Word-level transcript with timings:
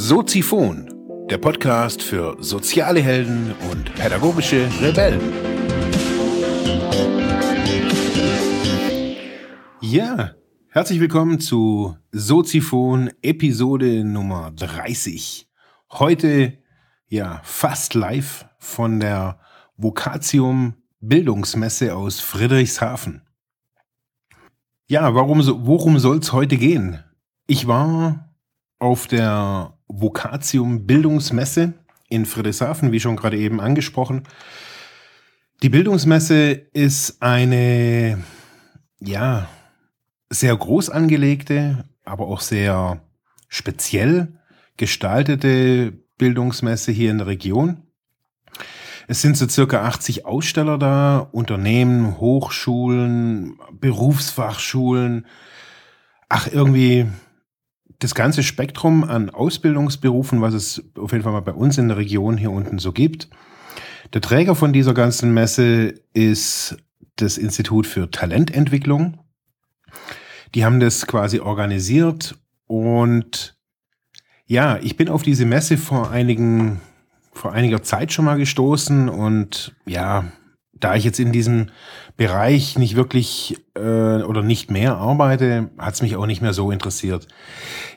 Soziphon, 0.00 0.88
der 1.28 1.38
Podcast 1.38 2.02
für 2.02 2.36
soziale 2.38 3.00
Helden 3.00 3.54
und 3.70 3.94
pädagogische 3.94 4.68
Rebellen. 4.80 5.20
Ja, 9.80 10.34
herzlich 10.68 11.00
willkommen 11.00 11.40
zu 11.40 11.96
Soziphon 12.12 13.10
Episode 13.22 14.04
Nummer 14.04 14.52
30. 14.52 15.48
Heute 15.90 16.58
ja 17.08 17.40
fast 17.42 17.94
live 17.94 18.46
von 18.58 19.00
der 19.00 19.40
Vokatium 19.76 20.74
Bildungsmesse 21.00 21.94
aus 21.94 22.20
Friedrichshafen. 22.20 23.22
Ja, 24.86 25.14
warum 25.14 25.40
worum 25.66 25.98
soll 25.98 26.18
es 26.18 26.32
heute 26.32 26.56
gehen? 26.56 27.04
Ich 27.46 27.66
war 27.66 28.34
auf 28.78 29.06
der 29.06 29.78
Vokatium 29.86 30.86
Bildungsmesse 30.86 31.74
in 32.08 32.26
Friedrichshafen, 32.26 32.92
wie 32.92 33.00
schon 33.00 33.16
gerade 33.16 33.38
eben 33.38 33.60
angesprochen. 33.60 34.24
Die 35.62 35.68
Bildungsmesse 35.68 36.52
ist 36.72 37.20
eine, 37.20 38.22
ja, 39.00 39.48
sehr 40.30 40.56
groß 40.56 40.90
angelegte, 40.90 41.84
aber 42.04 42.26
auch 42.28 42.40
sehr 42.40 43.02
speziell 43.48 44.38
gestaltete 44.76 45.92
Bildungsmesse 46.16 46.92
hier 46.92 47.10
in 47.10 47.18
der 47.18 47.26
Region. 47.26 47.87
Es 49.10 49.22
sind 49.22 49.38
so 49.38 49.48
circa 49.48 49.84
80 49.84 50.26
Aussteller 50.26 50.76
da, 50.76 51.28
Unternehmen, 51.32 52.18
Hochschulen, 52.18 53.58
Berufsfachschulen. 53.72 55.24
Ach, 56.28 56.46
irgendwie 56.52 57.06
das 58.00 58.14
ganze 58.14 58.42
Spektrum 58.42 59.04
an 59.04 59.30
Ausbildungsberufen, 59.30 60.42
was 60.42 60.52
es 60.52 60.82
auf 60.98 61.12
jeden 61.12 61.24
Fall 61.24 61.32
mal 61.32 61.40
bei 61.40 61.54
uns 61.54 61.78
in 61.78 61.88
der 61.88 61.96
Region 61.96 62.36
hier 62.36 62.50
unten 62.50 62.78
so 62.78 62.92
gibt. 62.92 63.30
Der 64.12 64.20
Träger 64.20 64.54
von 64.54 64.74
dieser 64.74 64.92
ganzen 64.92 65.32
Messe 65.32 65.94
ist 66.12 66.76
das 67.16 67.38
Institut 67.38 67.86
für 67.86 68.10
Talententwicklung. 68.10 69.20
Die 70.54 70.66
haben 70.66 70.80
das 70.80 71.06
quasi 71.06 71.40
organisiert 71.40 72.36
und 72.66 73.56
ja, 74.44 74.78
ich 74.82 74.98
bin 74.98 75.08
auf 75.08 75.22
diese 75.22 75.46
Messe 75.46 75.78
vor 75.78 76.10
einigen, 76.10 76.82
vor 77.38 77.52
einiger 77.52 77.82
Zeit 77.82 78.12
schon 78.12 78.24
mal 78.24 78.36
gestoßen 78.36 79.08
und 79.08 79.74
ja, 79.86 80.24
da 80.74 80.94
ich 80.94 81.04
jetzt 81.04 81.20
in 81.20 81.32
diesem 81.32 81.70
Bereich 82.16 82.78
nicht 82.78 82.96
wirklich 82.96 83.56
äh, 83.74 84.22
oder 84.22 84.42
nicht 84.42 84.70
mehr 84.70 84.96
arbeite, 84.96 85.70
hat 85.78 85.94
es 85.94 86.02
mich 86.02 86.16
auch 86.16 86.26
nicht 86.26 86.42
mehr 86.42 86.52
so 86.52 86.70
interessiert. 86.70 87.26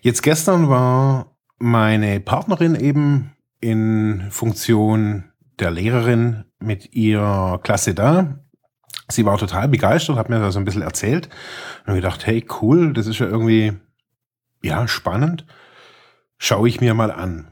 Jetzt 0.01 0.21
gestern 0.21 0.69
war 0.69 1.35
meine 1.59 2.19
Partnerin 2.19 2.75
eben 2.75 3.31
in 3.59 4.27
Funktion 4.31 5.25
der 5.59 5.71
Lehrerin 5.71 6.45
mit 6.59 6.93
ihrer 6.93 7.59
Klasse 7.63 7.93
da. 7.93 8.39
Sie 9.09 9.25
war 9.25 9.37
total 9.37 9.67
begeistert, 9.67 10.17
hat 10.17 10.29
mir 10.29 10.39
da 10.39 10.51
so 10.51 10.59
ein 10.59 10.65
bisschen 10.65 10.81
erzählt 10.81 11.29
und 11.85 11.95
gedacht, 11.95 12.25
hey, 12.25 12.45
cool, 12.61 12.93
das 12.93 13.07
ist 13.07 13.19
ja 13.19 13.27
irgendwie, 13.27 13.73
ja, 14.63 14.87
spannend. 14.87 15.45
Schaue 16.37 16.69
ich 16.69 16.81
mir 16.81 16.93
mal 16.93 17.11
an. 17.11 17.51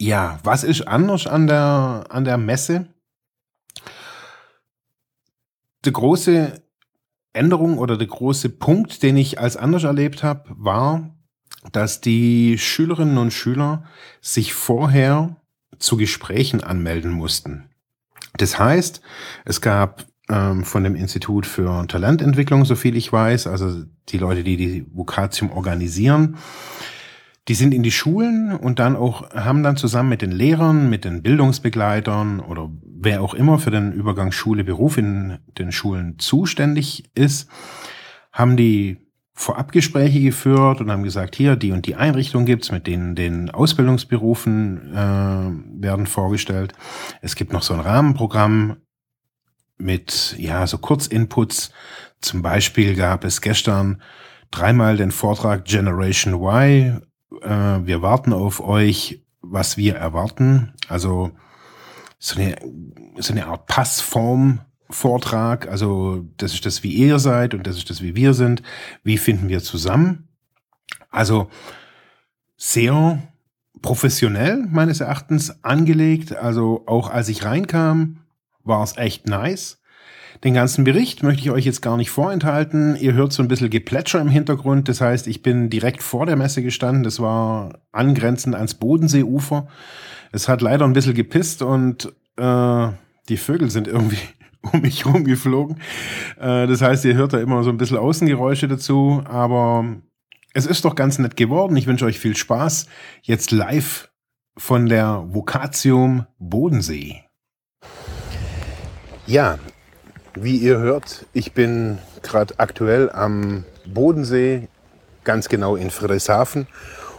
Ja, 0.00 0.40
was 0.44 0.64
ist 0.64 0.88
anders 0.88 1.26
an 1.26 1.46
der, 1.46 2.06
an 2.08 2.24
der 2.24 2.38
Messe? 2.38 2.86
Die 5.84 5.92
große 5.92 6.62
Änderung 7.34 7.76
oder 7.76 7.98
der 7.98 8.06
große 8.06 8.48
Punkt, 8.48 9.02
den 9.02 9.18
ich 9.18 9.38
als 9.38 9.58
anders 9.58 9.84
erlebt 9.84 10.22
habe, 10.22 10.44
war, 10.56 11.14
dass 11.72 12.00
die 12.00 12.56
Schülerinnen 12.56 13.18
und 13.18 13.30
Schüler 13.30 13.84
sich 14.22 14.54
vorher 14.54 15.36
zu 15.78 15.98
Gesprächen 15.98 16.64
anmelden 16.64 17.10
mussten. 17.10 17.68
Das 18.38 18.58
heißt, 18.58 19.02
es 19.44 19.60
gab 19.60 20.06
ähm, 20.30 20.64
von 20.64 20.82
dem 20.82 20.94
Institut 20.94 21.44
für 21.44 21.86
Talententwicklung, 21.88 22.64
so 22.64 22.74
viel 22.74 22.96
ich 22.96 23.12
weiß, 23.12 23.46
also 23.48 23.84
die 24.08 24.18
Leute, 24.18 24.44
die 24.44 24.56
die 24.56 24.86
Vokatium 24.94 25.52
organisieren, 25.52 26.38
die 27.50 27.56
sind 27.56 27.74
in 27.74 27.82
die 27.82 27.90
Schulen 27.90 28.54
und 28.54 28.78
dann 28.78 28.94
auch, 28.94 29.28
haben 29.30 29.64
dann 29.64 29.76
zusammen 29.76 30.10
mit 30.10 30.22
den 30.22 30.30
Lehrern, 30.30 30.88
mit 30.88 31.04
den 31.04 31.20
Bildungsbegleitern 31.20 32.38
oder 32.38 32.70
wer 32.84 33.22
auch 33.22 33.34
immer 33.34 33.58
für 33.58 33.72
den 33.72 33.90
Übergang 33.90 34.30
Schule, 34.30 34.62
Beruf 34.62 34.96
in 34.96 35.38
den 35.58 35.72
Schulen 35.72 36.16
zuständig 36.20 37.10
ist, 37.16 37.50
haben 38.30 38.56
die 38.56 38.98
Vorabgespräche 39.32 40.20
geführt 40.20 40.80
und 40.80 40.92
haben 40.92 41.02
gesagt, 41.02 41.34
hier, 41.34 41.56
die 41.56 41.72
und 41.72 41.86
die 41.86 41.96
Einrichtung 41.96 42.44
gibt's, 42.44 42.70
mit 42.70 42.86
denen 42.86 43.16
den 43.16 43.50
Ausbildungsberufen 43.50 44.92
äh, 44.94 45.82
werden 45.82 46.06
vorgestellt. 46.06 46.72
Es 47.20 47.34
gibt 47.34 47.52
noch 47.52 47.62
so 47.62 47.74
ein 47.74 47.80
Rahmenprogramm 47.80 48.76
mit, 49.76 50.36
ja, 50.38 50.68
so 50.68 50.78
Kurzinputs. 50.78 51.72
Zum 52.20 52.42
Beispiel 52.42 52.94
gab 52.94 53.24
es 53.24 53.40
gestern 53.40 54.00
dreimal 54.52 54.96
den 54.96 55.10
Vortrag 55.10 55.64
Generation 55.64 56.34
Y. 56.34 57.02
Äh, 57.42 57.86
wir 57.86 58.02
warten 58.02 58.32
auf 58.32 58.60
euch, 58.60 59.22
was 59.40 59.76
wir 59.76 59.96
erwarten. 59.96 60.74
Also 60.88 61.32
so 62.18 62.40
eine, 62.40 62.56
so 63.18 63.32
eine 63.32 63.46
Art 63.46 63.66
Passform 63.66 64.60
Vortrag. 64.90 65.68
Also 65.68 66.26
das 66.36 66.54
ist 66.54 66.66
das, 66.66 66.82
wie 66.82 66.92
ihr 66.92 67.18
seid 67.18 67.54
und 67.54 67.66
das 67.66 67.76
ist 67.76 67.90
das, 67.90 68.02
wie 68.02 68.14
wir 68.14 68.34
sind. 68.34 68.62
Wie 69.02 69.18
finden 69.18 69.48
wir 69.48 69.62
zusammen? 69.62 70.28
Also 71.10 71.48
sehr 72.56 73.22
professionell 73.82 74.66
meines 74.68 75.00
Erachtens 75.00 75.64
angelegt. 75.64 76.36
Also 76.36 76.84
auch 76.86 77.10
als 77.10 77.28
ich 77.28 77.44
reinkam, 77.44 78.18
war 78.64 78.82
es 78.82 78.96
echt 78.96 79.26
nice. 79.26 79.79
Den 80.42 80.54
ganzen 80.54 80.84
Bericht 80.84 81.22
möchte 81.22 81.42
ich 81.42 81.50
euch 81.50 81.66
jetzt 81.66 81.82
gar 81.82 81.98
nicht 81.98 82.10
vorenthalten. 82.10 82.96
Ihr 82.96 83.12
hört 83.12 83.32
so 83.32 83.42
ein 83.42 83.48
bisschen 83.48 83.68
Geplätscher 83.68 84.20
im 84.20 84.28
Hintergrund. 84.28 84.88
Das 84.88 85.02
heißt, 85.02 85.26
ich 85.26 85.42
bin 85.42 85.68
direkt 85.68 86.02
vor 86.02 86.24
der 86.24 86.36
Messe 86.36 86.62
gestanden. 86.62 87.02
Das 87.02 87.20
war 87.20 87.80
angrenzend 87.92 88.54
ans 88.54 88.74
Bodenseeufer. 88.74 89.68
Es 90.32 90.48
hat 90.48 90.62
leider 90.62 90.86
ein 90.86 90.94
bisschen 90.94 91.14
gepisst 91.14 91.60
und 91.60 92.12
äh, 92.36 92.88
die 93.28 93.36
Vögel 93.36 93.70
sind 93.70 93.86
irgendwie 93.86 94.18
um 94.72 94.80
mich 94.80 95.04
rumgeflogen. 95.04 95.76
Äh, 96.38 96.66
das 96.66 96.80
heißt, 96.80 97.04
ihr 97.04 97.14
hört 97.14 97.34
da 97.34 97.40
immer 97.40 97.62
so 97.62 97.68
ein 97.68 97.76
bisschen 97.76 97.98
Außengeräusche 97.98 98.66
dazu, 98.66 99.22
aber 99.26 99.84
es 100.54 100.64
ist 100.64 100.86
doch 100.86 100.94
ganz 100.94 101.18
nett 101.18 101.36
geworden. 101.36 101.76
Ich 101.76 101.86
wünsche 101.86 102.06
euch 102.06 102.18
viel 102.18 102.34
Spaß. 102.34 102.86
Jetzt 103.20 103.50
live 103.50 104.10
von 104.56 104.86
der 104.86 105.22
Vokatium 105.28 106.26
Bodensee. 106.38 107.24
Ja, 109.26 109.58
wie 110.34 110.56
ihr 110.56 110.78
hört, 110.78 111.26
ich 111.32 111.52
bin 111.52 111.98
gerade 112.22 112.54
aktuell 112.58 113.10
am 113.10 113.64
Bodensee, 113.86 114.68
ganz 115.24 115.48
genau 115.48 115.76
in 115.76 115.90
Friedrichshafen 115.90 116.66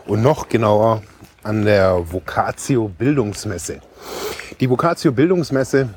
und 0.05 0.21
noch 0.21 0.49
genauer 0.49 1.03
an 1.43 1.65
der 1.65 2.11
Vocatio 2.11 2.87
Bildungsmesse. 2.87 3.81
Die 4.59 4.69
Vocatio 4.69 5.11
Bildungsmesse 5.11 5.89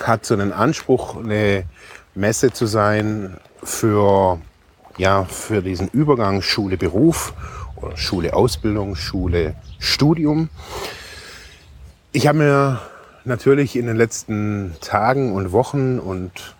hat 0.00 0.24
so 0.24 0.34
einen 0.34 0.52
Anspruch, 0.52 1.16
eine 1.16 1.64
Messe 2.14 2.52
zu 2.52 2.66
sein 2.66 3.36
für, 3.62 4.40
ja, 4.98 5.24
für 5.24 5.62
diesen 5.62 5.88
Übergang 5.88 6.42
Schule-Beruf 6.42 7.34
oder 7.76 7.96
Schule-Ausbildung, 7.96 8.96
Schule-Studium. 8.96 10.48
Ich 12.12 12.26
habe 12.26 12.38
mir 12.38 12.80
natürlich 13.24 13.76
in 13.76 13.86
den 13.86 13.96
letzten 13.96 14.74
Tagen 14.80 15.32
und 15.32 15.52
Wochen 15.52 15.98
und 15.98 16.54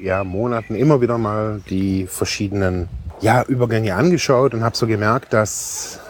ja, 0.00 0.24
Monaten 0.24 0.74
immer 0.74 1.00
wieder 1.00 1.18
mal 1.18 1.60
die 1.68 2.06
verschiedenen 2.06 2.88
ja, 3.20 3.42
Übergänge 3.44 3.94
angeschaut 3.94 4.54
und 4.54 4.64
habe 4.64 4.76
so 4.76 4.86
gemerkt, 4.86 5.32
dass 5.32 6.00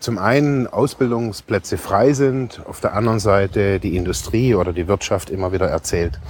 zum 0.00 0.18
einen 0.18 0.66
Ausbildungsplätze 0.66 1.78
frei 1.78 2.12
sind, 2.12 2.62
auf 2.66 2.80
der 2.80 2.94
anderen 2.94 3.20
Seite 3.20 3.80
die 3.80 3.96
Industrie 3.96 4.54
oder 4.54 4.72
die 4.72 4.88
Wirtschaft 4.88 5.30
immer 5.30 5.52
wieder 5.52 5.66
erzählt, 5.66 6.20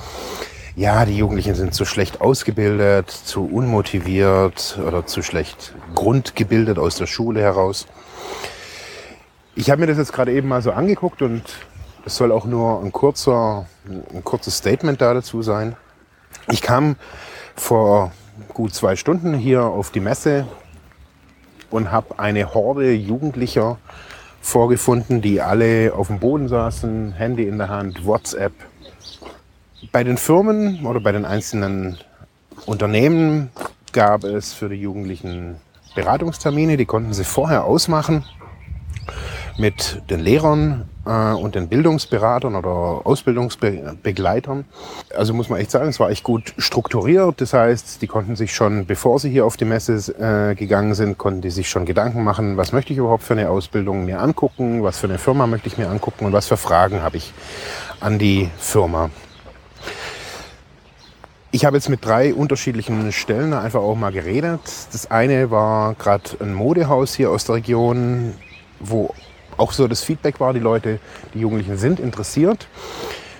ja, 0.76 1.04
die 1.04 1.16
Jugendlichen 1.16 1.54
sind 1.54 1.72
zu 1.72 1.84
schlecht 1.84 2.20
ausgebildet, 2.20 3.10
zu 3.10 3.46
unmotiviert 3.46 4.78
oder 4.84 5.06
zu 5.06 5.22
schlecht 5.22 5.72
grundgebildet 5.94 6.78
aus 6.78 6.96
der 6.96 7.06
Schule 7.06 7.40
heraus. 7.40 7.86
Ich 9.54 9.70
habe 9.70 9.82
mir 9.82 9.86
das 9.86 9.98
jetzt 9.98 10.12
gerade 10.12 10.32
eben 10.32 10.48
mal 10.48 10.62
so 10.62 10.72
angeguckt 10.72 11.22
und 11.22 11.42
es 12.06 12.16
soll 12.16 12.32
auch 12.32 12.44
nur 12.44 12.82
ein 12.82 12.92
kurzer, 12.92 13.66
ein 13.86 14.24
kurzes 14.24 14.58
Statement 14.58 15.00
da 15.00 15.14
dazu 15.14 15.42
sein. 15.42 15.76
Ich 16.50 16.60
kam 16.60 16.96
vor 17.56 18.12
gut 18.52 18.74
zwei 18.74 18.96
Stunden 18.96 19.34
hier 19.34 19.64
auf 19.64 19.90
die 19.90 20.00
Messe 20.00 20.46
und 21.70 21.90
habe 21.90 22.18
eine 22.18 22.54
Horde 22.54 22.92
Jugendlicher 22.92 23.78
vorgefunden, 24.40 25.22
die 25.22 25.40
alle 25.40 25.94
auf 25.94 26.08
dem 26.08 26.20
Boden 26.20 26.48
saßen, 26.48 27.12
Handy 27.12 27.48
in 27.48 27.58
der 27.58 27.68
Hand, 27.68 28.04
WhatsApp. 28.04 28.52
Bei 29.90 30.04
den 30.04 30.18
Firmen 30.18 30.84
oder 30.84 31.00
bei 31.00 31.12
den 31.12 31.24
einzelnen 31.24 31.98
Unternehmen 32.66 33.50
gab 33.92 34.24
es 34.24 34.52
für 34.52 34.68
die 34.68 34.76
Jugendlichen 34.76 35.56
Beratungstermine, 35.94 36.76
die 36.76 36.86
konnten 36.86 37.14
sie 37.14 37.24
vorher 37.24 37.64
ausmachen 37.64 38.24
mit 39.56 40.02
den 40.10 40.20
Lehrern 40.20 40.88
äh, 41.06 41.32
und 41.32 41.54
den 41.54 41.68
Bildungsberatern 41.68 42.56
oder 42.56 43.02
Ausbildungsbegleitern. 43.04 44.64
Also 45.16 45.34
muss 45.34 45.48
man 45.48 45.60
echt 45.60 45.70
sagen, 45.70 45.88
es 45.88 46.00
war 46.00 46.10
echt 46.10 46.24
gut 46.24 46.54
strukturiert. 46.58 47.40
Das 47.40 47.52
heißt, 47.52 48.02
die 48.02 48.06
konnten 48.06 48.36
sich 48.36 48.54
schon, 48.54 48.86
bevor 48.86 49.18
sie 49.18 49.30
hier 49.30 49.46
auf 49.46 49.56
die 49.56 49.64
Messe 49.64 49.94
äh, 50.18 50.54
gegangen 50.54 50.94
sind, 50.94 51.18
konnten 51.18 51.40
die 51.40 51.50
sich 51.50 51.68
schon 51.68 51.86
Gedanken 51.86 52.24
machen, 52.24 52.56
was 52.56 52.72
möchte 52.72 52.92
ich 52.92 52.98
überhaupt 52.98 53.22
für 53.22 53.34
eine 53.34 53.50
Ausbildung 53.50 54.04
mir 54.04 54.20
angucken, 54.20 54.82
was 54.82 54.98
für 54.98 55.06
eine 55.06 55.18
Firma 55.18 55.46
möchte 55.46 55.68
ich 55.68 55.78
mir 55.78 55.88
angucken 55.88 56.26
und 56.26 56.32
was 56.32 56.46
für 56.46 56.56
Fragen 56.56 57.02
habe 57.02 57.16
ich 57.16 57.32
an 58.00 58.18
die 58.18 58.50
Firma. 58.58 59.10
Ich 61.52 61.64
habe 61.64 61.76
jetzt 61.76 61.88
mit 61.88 62.04
drei 62.04 62.34
unterschiedlichen 62.34 63.12
Stellen 63.12 63.52
einfach 63.52 63.80
auch 63.80 63.94
mal 63.94 64.10
geredet. 64.10 64.60
Das 64.90 65.08
eine 65.12 65.52
war 65.52 65.94
gerade 65.94 66.30
ein 66.40 66.52
Modehaus 66.52 67.14
hier 67.14 67.30
aus 67.30 67.44
der 67.44 67.54
Region, 67.54 68.34
wo 68.80 69.14
auch 69.56 69.72
so 69.72 69.88
das 69.88 70.02
Feedback 70.02 70.40
war, 70.40 70.52
die 70.52 70.60
Leute, 70.60 70.98
die 71.34 71.40
Jugendlichen 71.40 71.76
sind 71.76 72.00
interessiert, 72.00 72.66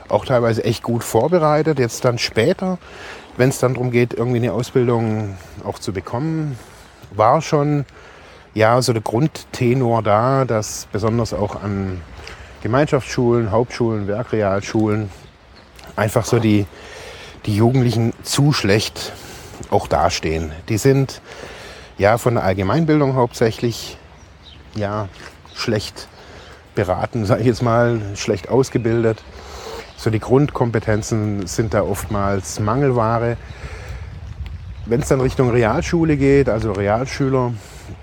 auch 0.09 0.25
teilweise 0.25 0.65
echt 0.65 0.83
gut 0.83 1.05
vorbereitet. 1.05 1.79
Jetzt 1.79 2.05
dann 2.05 2.19
später, 2.19 2.79
wenn 3.37 3.49
es 3.49 3.59
dann 3.59 3.75
darum 3.75 3.91
geht, 3.91 4.15
irgendwie 4.15 4.39
eine 4.39 4.53
Ausbildung 4.53 5.37
auch 5.65 5.79
zu 5.79 5.93
bekommen, 5.93 6.59
war 7.11 7.43
schon 7.43 7.85
ja 8.55 8.81
so 8.83 8.93
der 8.93 9.03
Grundtenor 9.03 10.03
da, 10.03 10.45
dass 10.45 10.87
besonders 10.93 11.35
auch 11.35 11.63
an 11.63 12.01
Gemeinschaftsschulen, 12.63 13.51
Hauptschulen, 13.51 14.07
Werkrealschulen 14.07 15.11
einfach 15.97 16.25
so 16.25 16.39
die, 16.39 16.67
die 17.47 17.57
Jugendlichen 17.57 18.13
zu 18.23 18.53
schlecht 18.53 19.13
auch 19.71 19.87
dastehen. 19.87 20.53
Die 20.69 20.79
sind 20.79 21.21
ja 21.99 22.19
von 22.19 22.35
der 22.35 22.45
Allgemeinbildung 22.45 23.15
hauptsächlich 23.15 23.99
ja 24.75 25.09
schlecht 25.55 26.09
beraten, 26.75 27.25
sage 27.25 27.43
ich 27.43 27.47
jetzt 27.47 27.63
mal, 27.63 28.01
schlecht 28.17 28.49
ausgebildet. 28.49 29.23
So 29.97 30.11
die 30.11 30.21
Grundkompetenzen 30.21 31.47
sind 31.47 31.73
da 31.75 31.83
oftmals 31.83 32.61
Mangelware. 32.61 33.37
Wenn 34.87 35.01
es 35.01 35.09
dann 35.09 35.21
Richtung 35.21 35.51
Realschule 35.51 36.17
geht, 36.17 36.49
also 36.49 36.73
Realschüler, 36.73 37.53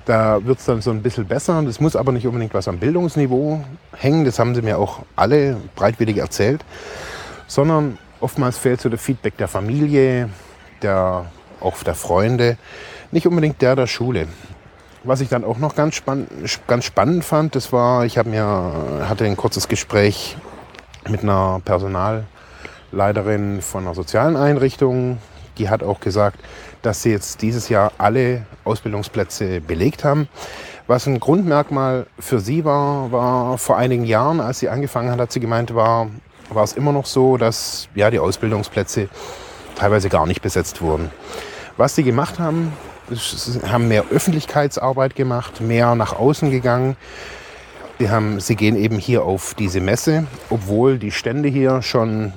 da 0.06 0.44
wird 0.44 0.60
es 0.60 0.66
dann 0.66 0.82
so 0.82 0.92
ein 0.92 1.02
bisschen 1.02 1.28
besser. 1.28 1.62
Das 1.62 1.80
muss 1.80 1.96
aber 1.96 2.12
nicht 2.12 2.26
unbedingt 2.26 2.54
was 2.54 2.68
am 2.68 2.80
Bildungsniveau 2.80 3.64
hängen, 3.96 4.26
das 4.26 4.40
haben 4.40 4.56
sie 4.56 4.62
mir 4.62 4.78
auch 4.78 5.04
alle 5.16 5.58
breitwillig 5.76 6.18
erzählt, 6.18 6.64
sondern 7.48 7.98
oftmals 8.20 8.58
fehlt 8.58 8.82
so 8.82 8.90
der 8.90 9.00
Feedback 9.00 9.38
der 9.38 9.48
Familie, 9.48 10.30
der, 10.82 11.26
auch 11.60 11.84
der 11.84 11.96
Freunde, 11.96 12.58
nicht 13.12 13.28
unbedingt 13.28 13.62
der 13.62 13.76
der 13.76 13.88
Schule. 13.88 14.28
Was 15.04 15.20
ich 15.20 15.30
dann 15.30 15.44
auch 15.44 15.58
noch 15.58 15.74
ganz, 15.74 15.96
spann 15.96 16.28
ganz 16.68 16.86
spannend 16.86 17.26
fand, 17.26 17.56
das 17.56 17.74
war, 17.74 18.06
ich 18.06 18.24
mir, 18.24 19.06
hatte 19.10 19.26
ein 19.26 19.36
kurzes 19.36 19.68
Gespräch 19.68 20.38
mit 21.10 21.24
einer 21.24 21.60
Personalleiterin 21.66 23.64
von 23.64 23.86
einer 23.86 23.96
sozialen 23.96 24.36
Einrichtung. 24.36 25.18
Die 25.58 25.70
hat 25.70 25.82
auch 25.82 26.02
gesagt, 26.02 26.38
dass 26.84 27.02
sie 27.02 27.10
jetzt 27.10 27.42
dieses 27.42 27.68
Jahr 27.68 27.92
alle 27.98 28.46
Ausbildungsplätze 28.64 29.60
belegt 29.62 30.04
haben. 30.04 30.28
Was 30.86 31.08
ein 31.08 31.20
Grundmerkmal 31.20 32.06
für 32.20 32.40
sie 32.40 32.64
war, 32.64 33.12
war 33.12 33.58
vor 33.58 33.78
einigen 33.78 34.06
Jahren, 34.06 34.40
als 34.40 34.60
sie 34.60 34.70
angefangen 34.70 35.10
hat, 35.10 35.20
hat 35.20 35.32
sie 35.32 35.40
gemeint, 35.40 35.74
war, 35.74 36.10
war 36.50 36.64
es 36.64 36.74
immer 36.74 36.92
noch 36.92 37.08
so, 37.08 37.38
dass 37.38 37.88
ja, 37.96 38.12
die 38.12 38.20
Ausbildungsplätze 38.20 39.10
teilweise 39.76 40.10
gar 40.10 40.28
nicht 40.28 40.44
besetzt 40.44 40.80
wurden. 40.80 41.10
Was 41.78 41.96
sie 41.96 42.04
gemacht 42.04 42.38
haben, 42.38 42.74
haben 43.68 43.88
mehr 43.88 44.06
Öffentlichkeitsarbeit 44.10 45.16
gemacht, 45.16 45.62
mehr 45.62 45.96
nach 45.96 46.14
außen 46.14 46.52
gegangen. 46.52 46.96
Sie, 48.00 48.10
haben, 48.10 48.40
sie 48.40 48.56
gehen 48.56 48.76
eben 48.76 48.98
hier 48.98 49.24
auf 49.24 49.54
diese 49.54 49.80
Messe, 49.80 50.26
obwohl 50.50 50.98
die 50.98 51.12
Stände 51.12 51.50
hier 51.50 51.82
schon 51.82 52.34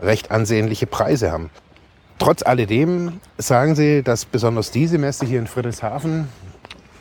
recht 0.00 0.30
ansehnliche 0.30 0.86
Preise 0.86 1.30
haben. 1.30 1.50
Trotz 2.18 2.42
alledem 2.42 3.20
sagen 3.38 3.74
sie, 3.74 4.02
dass 4.02 4.24
besonders 4.24 4.70
diese 4.70 4.98
Messe 4.98 5.26
hier 5.26 5.38
in 5.38 5.46
Friedrichshafen 5.46 6.28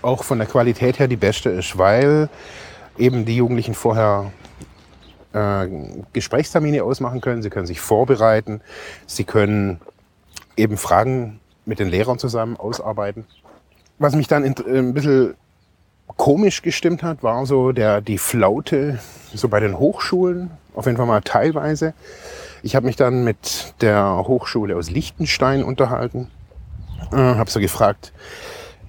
auch 0.02 0.24
von 0.24 0.38
der 0.38 0.48
Qualität 0.48 1.00
her 1.00 1.08
die 1.08 1.16
beste 1.16 1.50
ist, 1.50 1.78
weil 1.78 2.30
eben 2.98 3.26
die 3.26 3.38
Jugendlichen 3.38 3.74
vorher 3.74 4.31
äh, 5.34 5.68
Gesprächstermine 6.14 6.84
ausmachen 6.84 7.22
können, 7.22 7.42
sie 7.42 7.50
können 7.50 7.68
sich 7.68 7.80
vorbereiten, 7.80 8.62
sie 9.08 9.24
können 9.24 9.80
eben 10.58 10.78
Fragen 10.78 11.40
mit 11.65 11.80
den 11.80 11.88
Lehrern 11.88 12.19
zusammen 12.19 12.57
ausarbeiten. 12.57 13.25
Was 14.00 14.15
mich 14.15 14.27
dann 14.27 14.44
äh, 14.44 14.80
ein 14.80 14.94
bisschen 14.94 15.36
komisch 16.18 16.62
gestimmt 16.62 17.04
hat, 17.04 17.24
war 17.24 17.45
so 17.45 17.71
der, 17.71 18.01
die 18.01 18.18
Flaute 18.18 19.00
so 19.33 19.48
bei 19.48 19.60
den 19.60 19.80
Hochschulen, 19.80 20.51
auf 20.75 20.86
jeden 20.86 20.98
Fall 20.98 21.06
mal 21.06 21.21
teilweise. 21.21 21.94
Ich 22.62 22.75
habe 22.75 22.86
mich 22.86 22.95
dann 22.95 23.24
mit 23.24 23.74
der 23.81 24.24
Hochschule 24.27 24.75
aus 24.75 24.89
Liechtenstein 24.89 25.63
unterhalten, 25.63 26.30
äh, 27.12 27.18
habe 27.18 27.50
so 27.50 27.60
gefragt, 27.60 28.13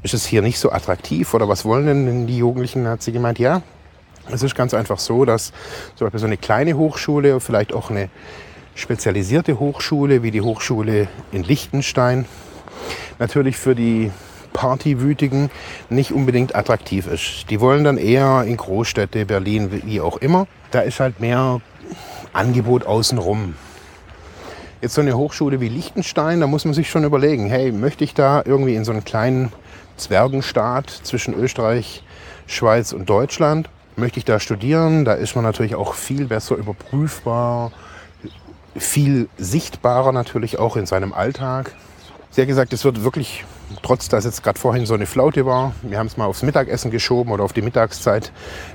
ist 0.02 0.14
es 0.14 0.26
hier 0.26 0.42
nicht 0.42 0.58
so 0.58 0.70
attraktiv 0.70 1.32
oder 1.34 1.48
was 1.48 1.64
wollen 1.64 1.86
denn 1.86 2.26
die 2.26 2.36
Jugendlichen? 2.36 2.86
Hat 2.86 3.02
sie 3.02 3.12
gemeint, 3.12 3.38
ja, 3.38 3.62
es 4.30 4.42
ist 4.42 4.54
ganz 4.54 4.74
einfach 4.74 4.98
so, 4.98 5.24
dass 5.24 5.52
so 5.96 6.06
eine 6.06 6.36
kleine 6.36 6.74
Hochschule, 6.74 7.40
vielleicht 7.40 7.72
auch 7.72 7.90
eine 7.90 8.10
spezialisierte 8.74 9.58
Hochschule 9.58 10.22
wie 10.22 10.30
die 10.30 10.40
Hochschule 10.40 11.08
in 11.32 11.42
Liechtenstein, 11.42 12.26
natürlich 13.18 13.56
für 13.56 13.74
die 13.74 14.10
Partywütigen 14.52 15.50
nicht 15.90 16.12
unbedingt 16.12 16.56
attraktiv 16.56 17.06
ist. 17.06 17.50
Die 17.50 17.60
wollen 17.60 17.84
dann 17.84 17.98
eher 17.98 18.44
in 18.46 18.56
Großstädte, 18.56 19.26
Berlin, 19.26 19.82
wie 19.84 20.00
auch 20.00 20.16
immer. 20.18 20.46
Da 20.70 20.80
ist 20.80 21.00
halt 21.00 21.20
mehr 21.20 21.60
Angebot 22.32 22.86
außenrum. 22.86 23.54
Jetzt 24.80 24.94
so 24.94 25.00
eine 25.00 25.16
Hochschule 25.16 25.60
wie 25.60 25.68
Liechtenstein, 25.68 26.40
da 26.40 26.46
muss 26.46 26.64
man 26.64 26.74
sich 26.74 26.90
schon 26.90 27.04
überlegen, 27.04 27.48
hey, 27.48 27.72
möchte 27.72 28.04
ich 28.04 28.14
da 28.14 28.42
irgendwie 28.44 28.74
in 28.74 28.84
so 28.84 28.92
einen 28.92 29.04
kleinen 29.04 29.52
Zwergenstaat 29.96 30.90
zwischen 30.90 31.34
Österreich, 31.34 32.02
Schweiz 32.46 32.92
und 32.92 33.08
Deutschland, 33.08 33.70
möchte 33.96 34.18
ich 34.18 34.24
da 34.24 34.40
studieren? 34.40 35.04
Da 35.04 35.14
ist 35.14 35.36
man 35.36 35.44
natürlich 35.44 35.74
auch 35.74 35.94
viel 35.94 36.26
besser 36.26 36.56
überprüfbar, 36.56 37.72
viel 38.76 39.28
sichtbarer 39.38 40.12
natürlich 40.12 40.58
auch 40.58 40.76
in 40.76 40.86
seinem 40.86 41.12
Alltag. 41.12 41.72
Sie 42.34 42.40
hat 42.40 42.48
gesagt, 42.48 42.72
es 42.72 42.84
wird 42.84 43.04
wirklich, 43.04 43.44
trotz 43.82 44.08
dass 44.08 44.24
jetzt 44.24 44.42
gerade 44.42 44.58
vorhin 44.58 44.86
so 44.86 44.94
eine 44.94 45.06
Flaute 45.06 45.46
war, 45.46 45.72
wir 45.82 45.98
haben 45.98 46.08
es 46.08 46.16
mal 46.16 46.24
aufs 46.24 46.42
Mittagessen 46.42 46.90
geschoben 46.90 47.30
oder 47.30 47.44
auf 47.44 47.52
die 47.52 47.62
Mittagszeit, 47.62 48.32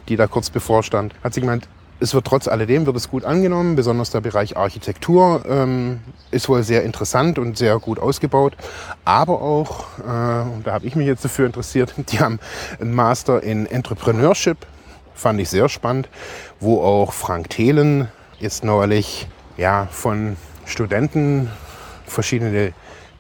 die 0.07 0.15
da 0.15 0.27
kurz 0.27 0.49
bevorstand, 0.49 1.13
hat 1.25 1.33
sie 1.33 1.41
gemeint, 1.41 1.67
es 1.99 2.13
wird 2.13 2.23
trotz 2.23 2.47
alledem 2.47 2.85
wird 2.85 2.95
es 2.95 3.09
gut 3.09 3.25
angenommen, 3.25 3.75
besonders 3.75 4.11
der 4.11 4.21
Bereich 4.21 4.55
Architektur 4.55 5.43
ähm, 5.45 5.99
ist 6.31 6.47
wohl 6.47 6.63
sehr 6.63 6.83
interessant 6.83 7.37
und 7.37 7.57
sehr 7.57 7.77
gut 7.79 7.99
ausgebaut. 7.99 8.55
Aber 9.03 9.41
auch, 9.41 9.87
äh, 9.99 10.05
da 10.05 10.67
habe 10.67 10.87
ich 10.87 10.95
mich 10.95 11.07
jetzt 11.07 11.25
dafür 11.25 11.45
interessiert, 11.45 11.93
die 11.97 12.21
haben 12.21 12.39
einen 12.79 12.93
Master 12.93 13.43
in 13.43 13.65
Entrepreneurship, 13.65 14.65
fand 15.13 15.37
ich 15.41 15.49
sehr 15.49 15.67
spannend, 15.67 16.07
wo 16.61 16.81
auch 16.81 17.11
Frank 17.11 17.49
Thelen 17.49 18.07
jetzt 18.39 18.63
neulich 18.63 19.27
ja, 19.57 19.89
von 19.91 20.37
Studenten 20.63 21.49
verschiedene 22.05 22.73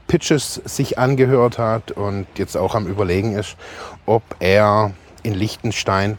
Pitches 0.09 0.55
sich 0.65 0.97
angehört 0.97 1.57
hat 1.57 1.91
und 1.91 2.27
jetzt 2.35 2.57
auch 2.57 2.75
am 2.75 2.87
Überlegen 2.87 3.37
ist, 3.37 3.55
ob 4.05 4.23
er 4.39 4.91
in 5.23 5.33
Liechtenstein 5.33 6.17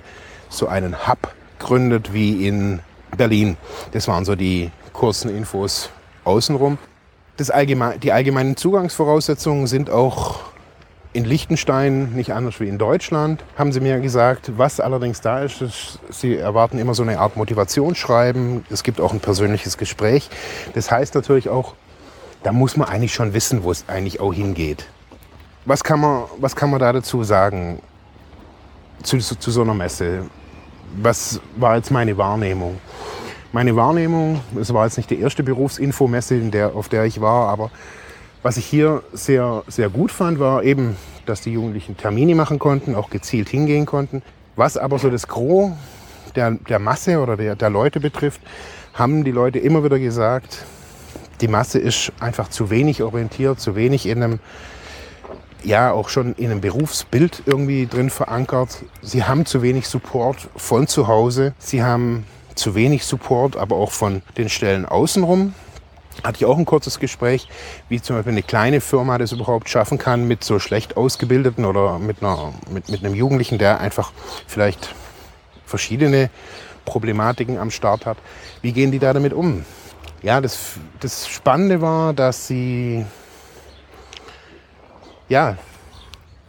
so 0.48 0.68
einen 0.68 1.06
Hub 1.06 1.34
gründet 1.58 2.14
wie 2.14 2.46
in 2.46 2.80
Berlin. 3.16 3.56
Das 3.92 4.08
waren 4.08 4.24
so 4.24 4.36
die 4.36 4.70
kurzen 4.92 5.36
Infos 5.36 5.90
außenrum. 6.24 6.78
Das 7.36 7.50
allgemein, 7.50 7.98
die 8.00 8.12
allgemeinen 8.12 8.56
Zugangsvoraussetzungen 8.56 9.66
sind 9.66 9.90
auch 9.90 10.40
in 11.12 11.24
Liechtenstein 11.24 12.12
nicht 12.12 12.32
anders 12.32 12.60
wie 12.60 12.68
in 12.68 12.78
Deutschland, 12.78 13.42
haben 13.58 13.72
sie 13.72 13.80
mir 13.80 13.98
gesagt. 13.98 14.52
Was 14.56 14.78
allerdings 14.78 15.20
da 15.20 15.42
ist, 15.42 15.60
ist, 15.60 15.98
sie 16.10 16.36
erwarten 16.36 16.78
immer 16.78 16.94
so 16.94 17.02
eine 17.02 17.18
Art 17.18 17.36
Motivationsschreiben. 17.36 18.64
Es 18.70 18.84
gibt 18.84 19.00
auch 19.00 19.12
ein 19.12 19.18
persönliches 19.18 19.76
Gespräch. 19.76 20.30
Das 20.74 20.92
heißt 20.92 21.16
natürlich 21.16 21.48
auch, 21.48 21.74
da 22.42 22.52
muss 22.52 22.76
man 22.76 22.88
eigentlich 22.88 23.14
schon 23.14 23.34
wissen, 23.34 23.62
wo 23.62 23.70
es 23.70 23.84
eigentlich 23.88 24.20
auch 24.20 24.32
hingeht. 24.32 24.86
Was 25.64 25.84
kann 25.84 26.00
man, 26.00 26.24
was 26.38 26.56
kann 26.56 26.70
man 26.70 26.80
da 26.80 26.92
dazu 26.92 27.22
sagen 27.22 27.80
zu, 29.02 29.18
zu, 29.18 29.38
zu 29.38 29.50
so 29.50 29.62
einer 29.62 29.74
Messe? 29.74 30.24
Was 30.96 31.40
war 31.56 31.76
jetzt 31.76 31.90
meine 31.90 32.16
Wahrnehmung? 32.16 32.80
Meine 33.52 33.74
Wahrnehmung, 33.76 34.40
es 34.60 34.72
war 34.72 34.84
jetzt 34.86 34.96
nicht 34.96 35.10
die 35.10 35.20
erste 35.20 35.42
Berufsinfomesse, 35.42 36.36
in 36.36 36.50
der, 36.50 36.74
auf 36.74 36.88
der 36.88 37.04
ich 37.04 37.20
war, 37.20 37.48
aber 37.48 37.70
was 38.42 38.56
ich 38.56 38.64
hier 38.64 39.02
sehr, 39.12 39.64
sehr 39.66 39.90
gut 39.90 40.10
fand, 40.10 40.38
war 40.38 40.62
eben, 40.62 40.96
dass 41.26 41.42
die 41.42 41.52
Jugendlichen 41.52 41.96
Termine 41.96 42.34
machen 42.34 42.58
konnten, 42.58 42.94
auch 42.94 43.10
gezielt 43.10 43.48
hingehen 43.48 43.86
konnten. 43.86 44.22
Was 44.56 44.76
aber 44.76 44.98
so 44.98 45.10
das 45.10 45.28
Gros 45.28 45.72
der, 46.36 46.52
der 46.52 46.78
Masse 46.78 47.20
oder 47.20 47.36
der, 47.36 47.56
der 47.56 47.70
Leute 47.70 48.00
betrifft, 48.00 48.40
haben 48.94 49.24
die 49.24 49.30
Leute 49.30 49.58
immer 49.58 49.84
wieder 49.84 49.98
gesagt, 49.98 50.64
Die 51.40 51.48
Masse 51.48 51.78
ist 51.78 52.12
einfach 52.20 52.48
zu 52.48 52.70
wenig 52.70 53.02
orientiert, 53.02 53.60
zu 53.60 53.74
wenig 53.74 54.06
in 54.06 54.22
einem, 54.22 54.40
ja, 55.64 55.92
auch 55.92 56.08
schon 56.10 56.34
in 56.34 56.50
einem 56.50 56.60
Berufsbild 56.60 57.42
irgendwie 57.46 57.86
drin 57.86 58.10
verankert. 58.10 58.84
Sie 59.00 59.24
haben 59.24 59.46
zu 59.46 59.62
wenig 59.62 59.88
Support 59.88 60.48
von 60.56 60.86
zu 60.86 61.08
Hause. 61.08 61.54
Sie 61.58 61.82
haben 61.82 62.26
zu 62.54 62.74
wenig 62.74 63.04
Support, 63.04 63.56
aber 63.56 63.76
auch 63.76 63.90
von 63.90 64.22
den 64.36 64.50
Stellen 64.50 64.84
außenrum. 64.84 65.54
Hatte 66.24 66.36
ich 66.38 66.44
auch 66.44 66.58
ein 66.58 66.66
kurzes 66.66 66.98
Gespräch, 66.98 67.48
wie 67.88 68.02
zum 68.02 68.16
Beispiel 68.16 68.32
eine 68.32 68.42
kleine 68.42 68.82
Firma 68.82 69.16
das 69.16 69.32
überhaupt 69.32 69.70
schaffen 69.70 69.96
kann 69.96 70.28
mit 70.28 70.44
so 70.44 70.58
schlecht 70.58 70.96
ausgebildeten 70.96 71.64
oder 71.64 71.98
mit, 71.98 72.22
einer, 72.22 72.52
mit, 72.70 72.90
mit 72.90 73.02
einem 73.02 73.14
Jugendlichen, 73.14 73.56
der 73.56 73.80
einfach 73.80 74.12
vielleicht 74.46 74.94
verschiedene 75.64 76.28
Problematiken 76.84 77.56
am 77.56 77.70
Start 77.70 78.04
hat. 78.04 78.18
Wie 78.60 78.72
gehen 78.72 78.90
die 78.90 78.98
da 78.98 79.14
damit 79.14 79.32
um? 79.32 79.64
Ja, 80.22 80.40
das, 80.40 80.74
das 81.00 81.26
Spannende 81.28 81.80
war, 81.80 82.12
dass 82.12 82.46
sie 82.46 83.06
ja, 85.30 85.56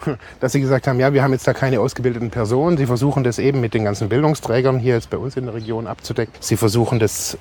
dass 0.39 0.51
sie 0.51 0.59
gesagt 0.59 0.87
haben, 0.87 0.99
ja, 0.99 1.13
wir 1.13 1.23
haben 1.23 1.31
jetzt 1.31 1.47
da 1.47 1.53
keine 1.53 1.79
ausgebildeten 1.79 2.31
Personen. 2.31 2.75
Sie 2.75 2.85
versuchen 2.85 3.23
das 3.23 3.39
eben 3.39 3.61
mit 3.61 3.73
den 3.73 3.85
ganzen 3.85 4.09
Bildungsträgern 4.09 4.79
hier 4.79 4.95
jetzt 4.95 5.09
bei 5.09 5.17
uns 5.17 5.37
in 5.37 5.45
der 5.45 5.53
Region 5.53 5.87
abzudecken. 5.87 6.33
Sie 6.41 6.57
versuchen 6.57 6.99
das 6.99 7.37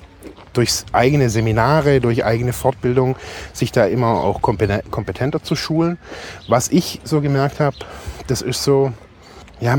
durch 0.53 0.83
eigene 0.91 1.29
Seminare, 1.29 1.99
durch 1.99 2.23
eigene 2.23 2.53
Fortbildung, 2.53 3.15
sich 3.53 3.71
da 3.71 3.85
immer 3.85 4.23
auch 4.23 4.41
kompetenter 4.41 5.43
zu 5.43 5.55
schulen. 5.55 5.97
Was 6.47 6.69
ich 6.69 7.01
so 7.03 7.21
gemerkt 7.21 7.59
habe, 7.59 7.75
das 8.27 8.41
ist 8.41 8.63
so, 8.63 8.93
ja, 9.61 9.77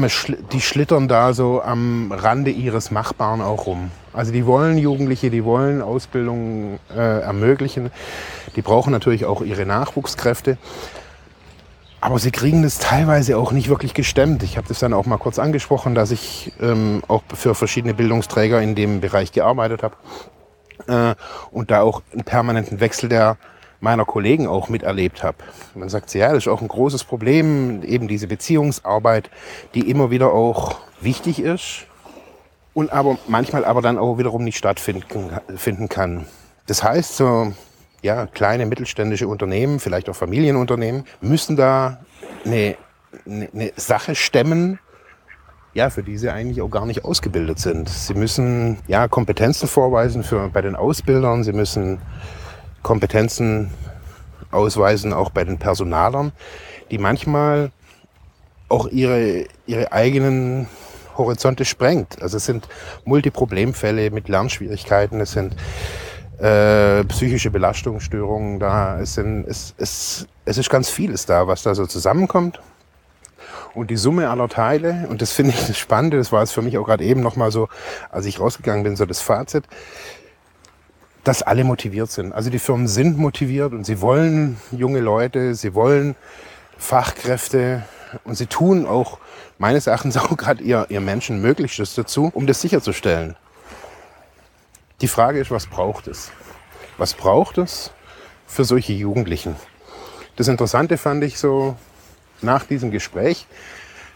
die 0.52 0.60
schlittern 0.60 1.08
da 1.08 1.32
so 1.32 1.60
am 1.60 2.12
Rande 2.12 2.52
ihres 2.52 2.92
Machbaren 2.92 3.40
auch 3.40 3.66
rum. 3.66 3.90
Also 4.12 4.30
die 4.30 4.46
wollen 4.46 4.78
Jugendliche, 4.78 5.28
die 5.28 5.44
wollen 5.44 5.82
Ausbildung 5.82 6.78
äh, 6.94 7.20
ermöglichen. 7.20 7.90
Die 8.54 8.62
brauchen 8.62 8.92
natürlich 8.92 9.24
auch 9.24 9.42
ihre 9.42 9.66
Nachwuchskräfte. 9.66 10.56
Aber 12.00 12.20
sie 12.20 12.30
kriegen 12.30 12.62
das 12.62 12.78
teilweise 12.78 13.36
auch 13.36 13.50
nicht 13.50 13.68
wirklich 13.68 13.92
gestemmt. 13.92 14.44
Ich 14.44 14.56
habe 14.56 14.68
das 14.68 14.78
dann 14.78 14.92
auch 14.92 15.06
mal 15.06 15.18
kurz 15.18 15.40
angesprochen, 15.40 15.96
dass 15.96 16.12
ich 16.12 16.52
ähm, 16.60 17.02
auch 17.08 17.22
für 17.34 17.56
verschiedene 17.56 17.94
Bildungsträger 17.94 18.62
in 18.62 18.76
dem 18.76 19.00
Bereich 19.00 19.32
gearbeitet 19.32 19.82
habe 19.82 19.96
äh, 20.86 21.14
und 21.50 21.72
da 21.72 21.82
auch 21.82 22.02
einen 22.12 22.22
permanenten 22.22 22.78
Wechsel 22.78 23.08
der 23.08 23.36
meiner 23.82 24.04
Kollegen 24.04 24.46
auch 24.46 24.68
miterlebt 24.68 25.24
habe. 25.24 25.38
Man 25.74 25.88
sagt, 25.88 26.14
ja, 26.14 26.28
das 26.28 26.44
ist 26.44 26.48
auch 26.48 26.62
ein 26.62 26.68
großes 26.68 27.02
Problem, 27.02 27.82
eben 27.82 28.06
diese 28.06 28.28
Beziehungsarbeit, 28.28 29.28
die 29.74 29.90
immer 29.90 30.10
wieder 30.10 30.32
auch 30.32 30.78
wichtig 31.00 31.40
ist 31.40 31.86
und 32.74 32.92
aber 32.92 33.18
manchmal 33.26 33.64
aber 33.64 33.82
dann 33.82 33.98
auch 33.98 34.18
wiederum 34.18 34.44
nicht 34.44 34.56
stattfinden 34.56 35.02
finden 35.56 35.88
kann. 35.88 36.26
Das 36.68 36.84
heißt, 36.84 37.16
so 37.16 37.52
ja, 38.02 38.26
kleine 38.26 38.66
mittelständische 38.66 39.26
Unternehmen, 39.26 39.80
vielleicht 39.80 40.08
auch 40.08 40.16
Familienunternehmen, 40.16 41.04
müssen 41.20 41.56
da 41.56 41.98
eine, 42.44 42.76
eine, 43.26 43.48
eine 43.52 43.72
Sache 43.74 44.14
stemmen, 44.14 44.78
ja, 45.74 45.90
für 45.90 46.04
die 46.04 46.18
sie 46.18 46.30
eigentlich 46.30 46.62
auch 46.62 46.70
gar 46.70 46.86
nicht 46.86 47.04
ausgebildet 47.04 47.58
sind. 47.58 47.88
Sie 47.88 48.14
müssen 48.14 48.78
ja 48.86 49.08
Kompetenzen 49.08 49.66
vorweisen 49.66 50.22
für, 50.22 50.48
bei 50.50 50.62
den 50.62 50.76
Ausbildern, 50.76 51.42
sie 51.42 51.52
müssen 51.52 51.98
Kompetenzen 52.82 53.70
ausweisen 54.50 55.12
auch 55.12 55.30
bei 55.30 55.44
den 55.44 55.58
Personalern, 55.58 56.32
die 56.90 56.98
manchmal 56.98 57.70
auch 58.68 58.88
ihre, 58.88 59.46
ihre 59.66 59.92
eigenen 59.92 60.66
Horizonte 61.16 61.64
sprengt. 61.64 62.20
Also 62.22 62.38
es 62.38 62.46
sind 62.46 62.68
Multiproblemfälle 63.04 64.10
mit 64.10 64.28
Lernschwierigkeiten, 64.28 65.20
es 65.20 65.32
sind 65.32 65.54
äh, 66.38 67.04
psychische 67.04 67.50
Belastungsstörungen 67.50 68.58
da. 68.58 68.98
Es, 69.00 69.14
sind, 69.14 69.46
es, 69.46 69.74
es, 69.78 70.26
es 70.44 70.58
ist 70.58 70.70
ganz 70.70 70.90
vieles 70.90 71.26
da, 71.26 71.46
was 71.46 71.62
da 71.62 71.74
so 71.74 71.86
zusammenkommt. 71.86 72.60
Und 73.74 73.90
die 73.90 73.96
Summe 73.96 74.28
aller 74.28 74.48
Teile, 74.48 75.06
und 75.08 75.22
das 75.22 75.32
finde 75.32 75.52
ich 75.52 75.66
das 75.66 75.78
Spannende, 75.78 76.18
das 76.18 76.30
war 76.30 76.40
jetzt 76.40 76.52
für 76.52 76.60
mich 76.60 76.76
auch 76.76 76.84
gerade 76.84 77.04
eben 77.04 77.22
nochmal 77.22 77.50
so, 77.50 77.68
als 78.10 78.26
ich 78.26 78.38
rausgegangen 78.38 78.82
bin, 78.82 78.96
so 78.96 79.06
das 79.06 79.22
Fazit, 79.22 79.64
dass 81.24 81.42
alle 81.42 81.64
motiviert 81.64 82.10
sind. 82.10 82.32
Also 82.32 82.50
die 82.50 82.58
Firmen 82.58 82.88
sind 82.88 83.18
motiviert 83.18 83.72
und 83.72 83.84
sie 83.84 84.00
wollen 84.00 84.56
junge 84.72 85.00
Leute, 85.00 85.54
sie 85.54 85.74
wollen 85.74 86.16
Fachkräfte 86.78 87.84
und 88.24 88.34
sie 88.34 88.46
tun 88.46 88.86
auch 88.86 89.18
meines 89.58 89.86
Erachtens 89.86 90.16
auch 90.16 90.36
gerade 90.36 90.62
ihr, 90.62 90.86
ihr 90.88 91.00
Menschen 91.00 91.40
Möglichstes 91.40 91.94
dazu, 91.94 92.30
um 92.34 92.46
das 92.46 92.60
sicherzustellen. 92.60 93.36
Die 95.00 95.08
Frage 95.08 95.40
ist, 95.40 95.50
was 95.50 95.66
braucht 95.66 96.08
es? 96.08 96.32
Was 96.98 97.14
braucht 97.14 97.58
es 97.58 97.90
für 98.46 98.64
solche 98.64 98.92
Jugendlichen? 98.92 99.56
Das 100.36 100.48
Interessante 100.48 100.98
fand 100.98 101.24
ich 101.24 101.38
so 101.38 101.76
nach 102.40 102.64
diesem 102.64 102.90
Gespräch, 102.90 103.46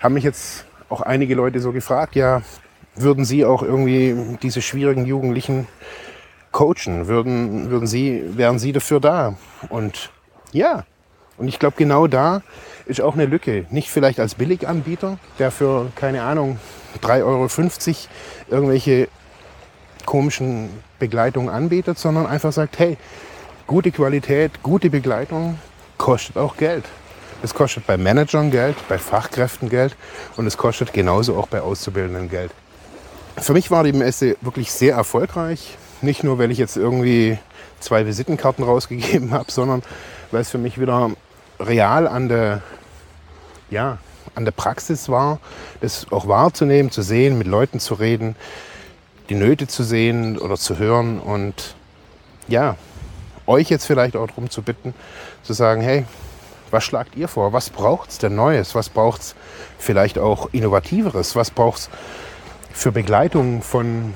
haben 0.00 0.14
mich 0.14 0.25
jetzt 0.25 0.64
auch 0.88 1.00
einige 1.00 1.34
Leute 1.34 1.60
so 1.60 1.72
gefragt, 1.72 2.16
ja, 2.16 2.42
würden 2.94 3.25
Sie 3.25 3.44
auch 3.44 3.62
irgendwie 3.62 4.38
diese 4.42 4.62
schwierigen 4.62 5.06
Jugendlichen 5.06 5.68
coachen? 6.56 7.06
Würden, 7.06 7.70
würden 7.70 7.86
Sie, 7.86 8.22
wären 8.34 8.58
Sie 8.58 8.72
dafür 8.72 8.98
da? 8.98 9.34
Und 9.68 10.10
ja, 10.52 10.84
und 11.36 11.48
ich 11.48 11.58
glaube, 11.58 11.76
genau 11.76 12.06
da 12.06 12.40
ist 12.86 13.02
auch 13.02 13.12
eine 13.12 13.26
Lücke. 13.26 13.66
Nicht 13.68 13.90
vielleicht 13.90 14.18
als 14.18 14.36
Billiganbieter, 14.36 15.18
der 15.38 15.50
für, 15.50 15.92
keine 15.94 16.22
Ahnung, 16.22 16.58
3,50 17.02 17.25
Euro 17.25 17.46
irgendwelche 18.48 19.08
komischen 20.06 20.70
Begleitung 20.98 21.50
anbietet, 21.50 21.98
sondern 21.98 22.26
einfach 22.26 22.52
sagt, 22.52 22.78
hey, 22.78 22.96
gute 23.66 23.92
Qualität, 23.92 24.62
gute 24.62 24.88
Begleitung 24.88 25.58
kostet 25.98 26.38
auch 26.38 26.56
Geld. 26.56 26.84
Es 27.42 27.52
kostet 27.52 27.86
bei 27.86 27.98
Managern 27.98 28.50
Geld, 28.50 28.76
bei 28.88 28.96
Fachkräften 28.96 29.68
Geld 29.68 29.94
und 30.38 30.46
es 30.46 30.56
kostet 30.56 30.94
genauso 30.94 31.36
auch 31.36 31.48
bei 31.48 31.60
Auszubildenden 31.60 32.30
Geld. 32.30 32.50
Für 33.36 33.52
mich 33.52 33.70
war 33.70 33.84
die 33.84 33.92
Messe 33.92 34.38
wirklich 34.40 34.72
sehr 34.72 34.94
erfolgreich. 34.94 35.76
Nicht 36.02 36.24
nur, 36.24 36.38
weil 36.38 36.50
ich 36.50 36.58
jetzt 36.58 36.76
irgendwie 36.76 37.38
zwei 37.80 38.06
Visitenkarten 38.06 38.64
rausgegeben 38.64 39.30
habe, 39.30 39.50
sondern 39.50 39.82
weil 40.30 40.42
es 40.42 40.50
für 40.50 40.58
mich 40.58 40.80
wieder 40.80 41.10
real 41.60 42.06
an 42.06 42.28
der, 42.28 42.62
ja, 43.70 43.98
an 44.34 44.44
der 44.44 44.52
Praxis 44.52 45.08
war, 45.08 45.38
das 45.80 46.06
auch 46.10 46.28
wahrzunehmen, 46.28 46.90
zu 46.90 47.02
sehen, 47.02 47.38
mit 47.38 47.46
Leuten 47.46 47.80
zu 47.80 47.94
reden, 47.94 48.36
die 49.28 49.34
Nöte 49.34 49.66
zu 49.66 49.82
sehen 49.82 50.38
oder 50.38 50.56
zu 50.56 50.78
hören 50.78 51.18
und 51.18 51.74
ja, 52.48 52.76
euch 53.46 53.70
jetzt 53.70 53.86
vielleicht 53.86 54.16
auch 54.16 54.26
darum 54.26 54.50
zu 54.50 54.62
bitten, 54.62 54.94
zu 55.42 55.52
sagen, 55.52 55.80
hey, 55.80 56.04
was 56.70 56.84
schlagt 56.84 57.16
ihr 57.16 57.28
vor? 57.28 57.52
Was 57.52 57.70
braucht 57.70 58.10
es 58.10 58.18
denn 58.18 58.34
Neues? 58.34 58.74
Was 58.74 58.88
braucht 58.88 59.20
es 59.20 59.34
vielleicht 59.78 60.18
auch 60.18 60.48
Innovativeres? 60.52 61.36
Was 61.36 61.50
braucht 61.50 61.78
es 61.78 61.90
für 62.72 62.92
Begleitung 62.92 63.62
von 63.62 64.12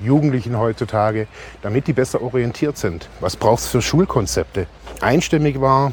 Jugendlichen 0.00 0.58
heutzutage, 0.58 1.26
damit 1.62 1.86
die 1.86 1.92
besser 1.92 2.22
orientiert 2.22 2.78
sind? 2.78 3.08
Was 3.20 3.36
braucht 3.36 3.60
es 3.60 3.68
für 3.68 3.82
Schulkonzepte? 3.82 4.66
Einstimmig 5.00 5.60
war 5.60 5.92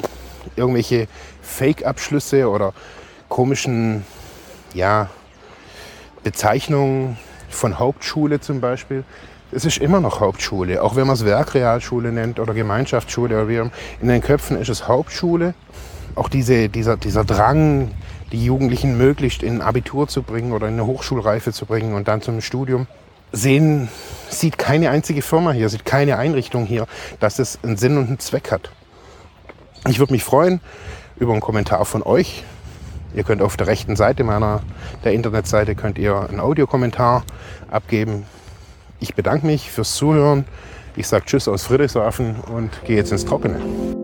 irgendwelche 0.56 1.08
Fake-Abschlüsse 1.42 2.50
oder 2.50 2.74
komischen 3.30 4.06
ja, 4.74 5.10
Bezeichnungen 6.24 7.18
von 7.50 7.80
Hauptschule 7.80 8.40
zum 8.40 8.62
Beispiel. 8.62 9.04
Es 9.52 9.64
ist 9.64 9.78
immer 9.78 10.02
noch 10.02 10.20
Hauptschule, 10.20 10.82
auch 10.82 10.96
wenn 10.96 11.08
man 11.08 11.16
es 11.16 11.24
Werkrealschule 11.24 12.12
nennt 12.12 12.40
oder 12.40 12.54
Gemeinschaftsschule. 12.54 13.36
Oder 13.36 13.48
wie, 13.48 13.70
in 14.02 14.08
den 14.08 14.22
Köpfen 14.22 14.60
ist 14.60 14.70
es 14.70 14.88
Hauptschule. 14.88 15.54
Auch 16.16 16.30
diese, 16.30 16.70
dieser, 16.70 16.98
dieser 16.98 17.24
Drang, 17.24 17.92
die 18.32 18.44
Jugendlichen 18.44 18.98
möglichst 18.98 19.44
in 19.44 19.56
ein 19.56 19.62
Abitur 19.62 20.08
zu 20.08 20.24
bringen 20.24 20.52
oder 20.52 20.68
in 20.68 20.74
eine 20.74 20.86
Hochschulreife 20.86 21.54
zu 21.54 21.66
bringen 21.66 21.94
und 21.94 22.08
dann 22.08 22.22
zum 22.22 22.42
Studium, 22.42 22.88
sehen, 23.32 23.90
sieht 24.30 24.58
keine 24.58 24.90
einzige 24.90 25.22
Firma 25.22 25.52
hier, 25.52 25.70
sieht 25.70 25.86
keine 25.86 26.18
Einrichtung 26.18 26.66
hier, 26.66 26.88
dass 27.20 27.40
es 27.40 27.60
einen 27.64 27.78
Sinn 27.78 27.98
und 27.98 28.08
einen 28.08 28.20
Zweck 28.20 28.52
hat. 28.52 28.72
Ich 29.88 30.00
würde 30.00 30.14
mich 30.14 30.24
freuen 30.24 30.62
über 31.18 31.32
einen 31.32 31.42
Kommentar 31.42 31.86
von 31.86 32.04
euch, 32.04 32.44
Ihr 33.16 33.24
könnt 33.24 33.42
auf 33.42 33.56
der 33.56 33.68
rechten 33.68 33.96
Seite 33.96 34.26
meiner 34.26 34.62
der 35.06 35.14
Internetseite 35.14 35.74
könnt 35.74 35.98
ihr 35.98 36.28
einen 36.30 36.42
Audiokommentar 36.42 37.24
abgeben. 37.72 38.26
Ich 39.00 39.16
bedanke 39.16 39.46
mich 39.46 39.72
fürs 39.72 39.96
Zuhören. 39.96 40.44
Ich 40.98 41.08
sage 41.08 41.26
Tschüss 41.26 41.48
aus 41.48 41.64
Friedrichshafen 41.64 42.36
und 42.54 42.72
gehe 42.84 42.98
jetzt 42.98 43.14
ins 43.14 43.26
Trockene. 43.26 43.95